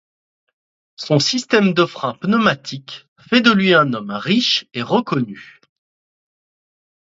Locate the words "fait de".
3.19-3.51